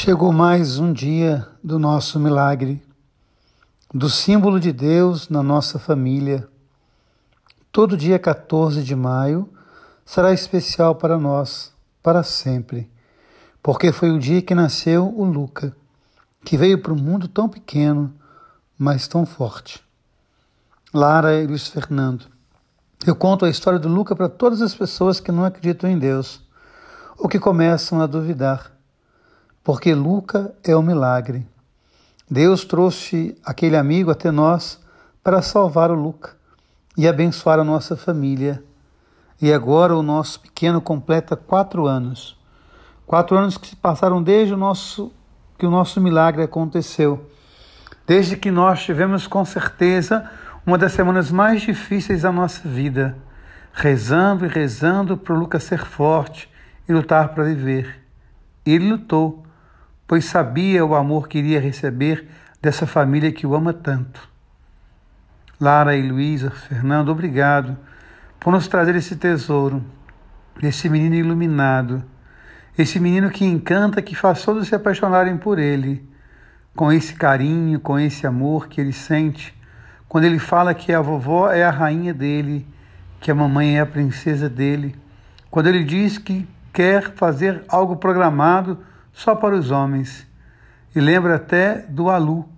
Chegou 0.00 0.32
mais 0.32 0.78
um 0.78 0.92
dia 0.92 1.44
do 1.62 1.76
nosso 1.76 2.20
milagre, 2.20 2.80
do 3.92 4.08
símbolo 4.08 4.60
de 4.60 4.72
Deus 4.72 5.28
na 5.28 5.42
nossa 5.42 5.76
família. 5.76 6.48
Todo 7.72 7.96
dia 7.96 8.16
14 8.16 8.84
de 8.84 8.94
maio 8.94 9.48
será 10.06 10.32
especial 10.32 10.94
para 10.94 11.18
nós, 11.18 11.72
para 12.00 12.22
sempre, 12.22 12.88
porque 13.60 13.90
foi 13.90 14.12
o 14.12 14.20
dia 14.20 14.40
que 14.40 14.54
nasceu 14.54 15.12
o 15.16 15.24
Luca, 15.24 15.74
que 16.44 16.56
veio 16.56 16.80
para 16.80 16.92
o 16.92 16.96
mundo 16.96 17.26
tão 17.26 17.48
pequeno, 17.48 18.14
mas 18.78 19.08
tão 19.08 19.26
forte. 19.26 19.82
Lara 20.94 21.42
e 21.42 21.44
Luiz 21.44 21.66
Fernando. 21.66 22.26
Eu 23.04 23.16
conto 23.16 23.44
a 23.44 23.50
história 23.50 23.80
do 23.80 23.88
Luca 23.88 24.14
para 24.14 24.28
todas 24.28 24.62
as 24.62 24.76
pessoas 24.76 25.18
que 25.18 25.32
não 25.32 25.44
acreditam 25.44 25.90
em 25.90 25.98
Deus 25.98 26.40
ou 27.18 27.28
que 27.28 27.40
começam 27.40 28.00
a 28.00 28.06
duvidar 28.06 28.77
porque 29.68 29.94
Luca 29.94 30.54
é 30.64 30.74
o 30.74 30.78
um 30.78 30.82
milagre. 30.82 31.46
Deus 32.30 32.64
trouxe 32.64 33.36
aquele 33.44 33.76
amigo 33.76 34.10
até 34.10 34.30
nós 34.30 34.80
para 35.22 35.42
salvar 35.42 35.90
o 35.90 35.94
Luca 35.94 36.34
e 36.96 37.06
abençoar 37.06 37.58
a 37.58 37.64
nossa 37.64 37.94
família. 37.94 38.64
E 39.42 39.52
agora 39.52 39.94
o 39.94 40.02
nosso 40.02 40.40
pequeno 40.40 40.80
completa 40.80 41.36
quatro 41.36 41.86
anos. 41.86 42.34
Quatro 43.06 43.36
anos 43.36 43.58
que 43.58 43.68
se 43.68 43.76
passaram 43.76 44.22
desde 44.22 44.54
o 44.54 44.56
nosso 44.56 45.12
que 45.58 45.66
o 45.66 45.70
nosso 45.70 46.00
milagre 46.00 46.42
aconteceu. 46.42 47.28
Desde 48.06 48.38
que 48.38 48.50
nós 48.50 48.82
tivemos 48.82 49.26
com 49.26 49.44
certeza 49.44 50.30
uma 50.64 50.78
das 50.78 50.92
semanas 50.92 51.30
mais 51.30 51.60
difíceis 51.60 52.22
da 52.22 52.32
nossa 52.32 52.66
vida, 52.66 53.18
rezando 53.74 54.46
e 54.46 54.48
rezando 54.48 55.18
para 55.18 55.34
o 55.34 55.38
Lucas 55.38 55.62
ser 55.62 55.84
forte 55.84 56.48
e 56.88 56.92
lutar 56.94 57.34
para 57.34 57.44
viver. 57.44 58.02
Ele 58.64 58.92
lutou 58.92 59.44
pois 60.08 60.24
sabia 60.24 60.84
o 60.84 60.94
amor 60.94 61.28
que 61.28 61.38
iria 61.38 61.60
receber 61.60 62.26
dessa 62.62 62.86
família 62.86 63.30
que 63.30 63.46
o 63.46 63.54
ama 63.54 63.74
tanto. 63.74 64.26
Lara 65.60 65.94
e 65.94 66.08
Luísa, 66.08 66.50
Fernando, 66.50 67.10
obrigado 67.10 67.76
por 68.40 68.50
nos 68.50 68.66
trazer 68.66 68.96
esse 68.96 69.16
tesouro, 69.16 69.84
esse 70.62 70.88
menino 70.88 71.14
iluminado, 71.14 72.02
esse 72.76 72.98
menino 72.98 73.28
que 73.28 73.44
encanta, 73.44 74.00
que 74.00 74.14
faz 74.14 74.42
todos 74.42 74.66
se 74.66 74.74
apaixonarem 74.74 75.36
por 75.36 75.58
ele, 75.58 76.08
com 76.74 76.90
esse 76.90 77.12
carinho, 77.14 77.78
com 77.78 77.98
esse 77.98 78.26
amor 78.26 78.68
que 78.68 78.80
ele 78.80 78.92
sente, 78.92 79.54
quando 80.08 80.24
ele 80.24 80.38
fala 80.38 80.72
que 80.72 80.92
a 80.92 81.02
vovó 81.02 81.50
é 81.50 81.64
a 81.64 81.70
rainha 81.70 82.14
dele, 82.14 82.66
que 83.20 83.30
a 83.30 83.34
mamãe 83.34 83.76
é 83.76 83.80
a 83.80 83.86
princesa 83.86 84.48
dele, 84.48 84.96
quando 85.50 85.66
ele 85.66 85.84
diz 85.84 86.16
que 86.16 86.48
quer 86.72 87.12
fazer 87.14 87.62
algo 87.68 87.96
programado 87.96 88.78
só 89.18 89.34
para 89.34 89.56
os 89.56 89.72
homens. 89.72 90.24
E 90.94 91.00
lembra 91.00 91.34
até 91.34 91.78
do 91.78 92.08
Alu, 92.08 92.48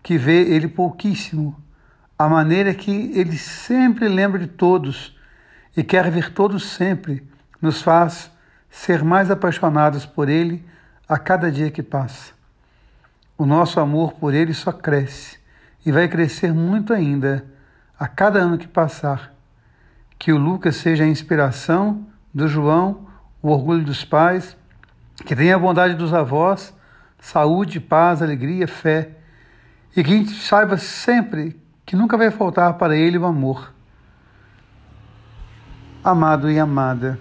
que 0.00 0.16
vê 0.16 0.42
ele 0.42 0.68
pouquíssimo, 0.68 1.60
a 2.16 2.28
maneira 2.28 2.72
que 2.72 3.10
ele 3.18 3.36
sempre 3.36 4.06
lembra 4.06 4.38
de 4.38 4.46
todos 4.46 5.18
e 5.76 5.82
quer 5.82 6.08
ver 6.12 6.32
todos 6.32 6.70
sempre, 6.70 7.28
nos 7.60 7.82
faz 7.82 8.30
ser 8.70 9.02
mais 9.02 9.28
apaixonados 9.28 10.06
por 10.06 10.28
ele 10.28 10.64
a 11.08 11.18
cada 11.18 11.50
dia 11.50 11.68
que 11.68 11.82
passa. 11.82 12.32
O 13.36 13.44
nosso 13.44 13.80
amor 13.80 14.12
por 14.12 14.32
ele 14.32 14.54
só 14.54 14.70
cresce 14.70 15.40
e 15.84 15.90
vai 15.90 16.06
crescer 16.06 16.54
muito 16.54 16.92
ainda 16.92 17.44
a 17.98 18.06
cada 18.06 18.38
ano 18.38 18.56
que 18.56 18.68
passar. 18.68 19.34
Que 20.16 20.32
o 20.32 20.38
Lucas 20.38 20.76
seja 20.76 21.02
a 21.02 21.08
inspiração 21.08 22.06
do 22.32 22.46
João, 22.46 23.08
o 23.42 23.48
orgulho 23.48 23.84
dos 23.84 24.04
pais 24.04 24.56
que 25.24 25.36
tenha 25.36 25.56
a 25.56 25.58
bondade 25.58 25.94
dos 25.94 26.12
avós, 26.12 26.74
saúde, 27.20 27.80
paz, 27.80 28.20
alegria, 28.20 28.66
fé, 28.66 29.10
e 29.96 30.02
que 30.02 30.12
a 30.12 30.16
gente 30.16 30.32
saiba 30.32 30.76
sempre 30.76 31.60
que 31.86 31.94
nunca 31.94 32.16
vai 32.16 32.30
faltar 32.30 32.74
para 32.74 32.96
ele 32.96 33.18
o 33.18 33.24
amor. 33.24 33.72
Amado 36.02 36.50
e 36.50 36.58
amada, 36.58 37.18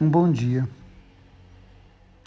um 0.00 0.08
bom 0.08 0.30
dia. 0.30 0.68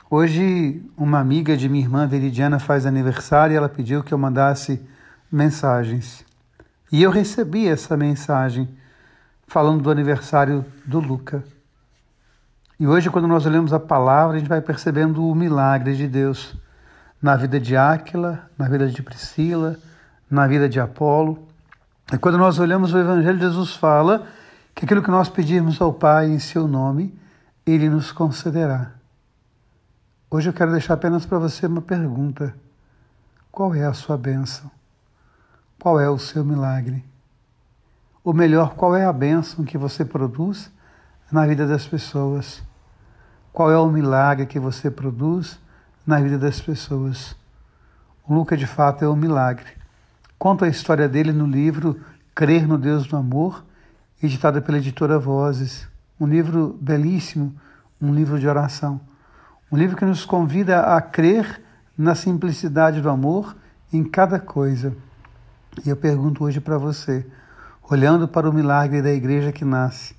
Hoje, 0.10 0.82
uma 0.98 1.20
amiga 1.20 1.56
de 1.58 1.68
minha 1.68 1.84
irmã 1.84 2.08
Veridiana 2.08 2.60
faz 2.60 2.86
aniversário 2.86 3.54
e 3.54 3.58
ela 3.58 3.70
pediu 3.70 4.04
que 4.04 4.14
eu 4.14 4.18
mandasse 4.18 4.82
mensagens. 5.32 6.26
E 6.90 7.04
eu 7.04 7.12
recebi 7.12 7.68
essa 7.68 7.98
mensagem 7.98 8.70
falando 9.46 9.84
do 9.84 9.92
aniversário 9.92 10.66
do 10.86 11.00
Luca. 11.00 11.44
E 12.80 12.86
hoje, 12.86 13.10
quando 13.10 13.28
nós 13.28 13.44
olhamos 13.48 13.74
a 13.74 13.80
palavra, 13.80 14.36
a 14.36 14.40
gente 14.40 14.48
vai 14.48 14.62
percebendo 14.62 15.28
o 15.28 15.34
milagre 15.34 15.96
de 15.96 16.08
Deus 16.08 16.56
na 17.20 17.36
vida 17.36 17.60
de 17.60 17.76
Áquila, 17.76 18.48
na 18.56 18.70
vida 18.70 18.88
de 18.88 19.02
Priscila, 19.02 19.76
na 20.30 20.46
vida 20.46 20.70
de 20.70 20.80
Apolo. 20.80 21.48
E 22.14 22.18
quando 22.20 22.38
nós 22.38 22.60
olhamos 22.60 22.94
o 22.94 23.00
Evangelho, 23.00 23.40
Jesus 23.40 23.76
fala 23.76 24.28
que 24.76 24.86
aquilo 24.86 25.02
que 25.02 25.10
nós 25.10 25.28
pedirmos 25.28 25.82
ao 25.82 25.92
Pai 25.92 26.28
em 26.28 26.38
seu 26.38 26.68
nome, 26.68 27.20
Ele 27.66 27.90
nos 27.90 28.12
concederá. 28.12 28.92
Hoje 30.30 30.50
eu 30.50 30.54
quero 30.54 30.72
deixar 30.72 30.94
apenas 30.94 31.26
para 31.26 31.40
você 31.40 31.66
uma 31.66 31.82
pergunta: 31.82 32.54
qual 33.52 33.74
é 33.74 33.86
a 33.86 33.94
sua 33.94 34.20
bênção? 34.20 34.70
Qual 35.80 36.00
é 36.00 36.08
o 36.08 36.20
seu 36.20 36.46
milagre? 36.46 37.04
Ou 38.24 38.36
melhor, 38.36 38.76
qual 38.76 38.96
é 38.96 39.04
a 39.04 39.14
bênção 39.14 39.66
que 39.66 39.80
você 39.80 40.06
produz 40.06 40.70
na 41.32 41.46
vida 41.46 41.68
das 41.68 41.86
pessoas? 41.86 42.64
Qual 43.52 43.72
é 43.72 43.78
o 43.78 43.90
milagre 43.90 44.46
que 44.46 44.60
você 44.60 44.90
produz 44.90 45.60
na 46.06 46.20
vida 46.20 46.38
das 46.38 46.62
pessoas? 46.62 47.36
O 48.28 48.34
Luca, 48.34 48.56
de 48.56 48.68
fato, 48.68 49.04
é 49.04 49.10
um 49.10 49.16
milagre. 49.16 49.66
Conto 50.38 50.64
a 50.64 50.68
história 50.68 51.08
dele 51.10 51.32
no 51.32 51.46
livro 51.46 52.00
Crer 52.36 52.68
no 52.68 52.78
Deus 52.78 53.08
do 53.08 53.18
Amor, 53.18 53.66
editado 54.22 54.62
pela 54.62 54.78
editora 54.78 55.18
Vozes. 55.18 55.88
Um 56.20 56.28
livro 56.28 56.78
belíssimo, 56.80 57.56
um 58.02 58.14
livro 58.14 58.40
de 58.40 58.48
oração. 58.48 59.02
Um 59.72 59.78
livro 59.78 59.98
que 59.98 60.06
nos 60.06 60.24
convida 60.24 60.96
a 60.96 61.02
crer 61.02 61.62
na 61.98 62.16
simplicidade 62.16 63.02
do 63.02 63.10
amor 63.10 63.56
em 63.92 64.04
cada 64.04 64.40
coisa. 64.40 64.96
E 65.86 65.90
eu 65.90 65.96
pergunto 65.96 66.44
hoje 66.44 66.60
para 66.60 66.78
você, 66.78 67.26
olhando 67.90 68.28
para 68.28 68.50
o 68.50 68.54
milagre 68.54 69.02
da 69.02 69.12
igreja 69.12 69.52
que 69.52 69.66
nasce, 69.66 70.17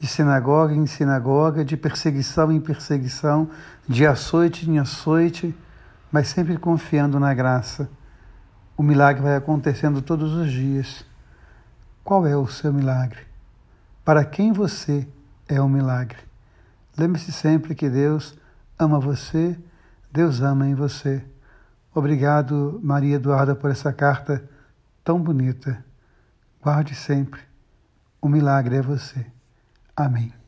de 0.00 0.06
sinagoga 0.06 0.74
em 0.74 0.86
sinagoga, 0.86 1.62
de 1.62 1.76
perseguição 1.76 2.50
em 2.50 2.58
perseguição, 2.58 3.50
de 3.86 4.06
açoite 4.06 4.68
em 4.68 4.78
açoite, 4.78 5.54
mas 6.10 6.28
sempre 6.28 6.56
confiando 6.56 7.20
na 7.20 7.34
graça. 7.34 7.86
O 8.78 8.82
milagre 8.82 9.22
vai 9.22 9.36
acontecendo 9.36 10.00
todos 10.00 10.32
os 10.32 10.50
dias. 10.50 11.04
Qual 12.02 12.26
é 12.26 12.34
o 12.34 12.46
seu 12.46 12.72
milagre? 12.72 13.20
Para 14.02 14.24
quem 14.24 14.52
você 14.52 15.06
é 15.46 15.60
um 15.60 15.68
milagre? 15.68 16.18
Lembre-se 16.96 17.30
sempre 17.30 17.74
que 17.74 17.90
Deus 17.90 18.34
ama 18.78 18.98
você, 18.98 19.54
Deus 20.10 20.40
ama 20.40 20.66
em 20.66 20.74
você. 20.74 21.22
Obrigado, 21.94 22.80
Maria 22.82 23.16
Eduarda, 23.16 23.54
por 23.54 23.70
essa 23.70 23.92
carta 23.92 24.42
tão 25.04 25.20
bonita. 25.20 25.84
Guarde 26.62 26.94
sempre. 26.94 27.42
O 28.18 28.28
milagre 28.30 28.76
é 28.76 28.82
você. 28.82 29.26
Amém. 30.00 30.39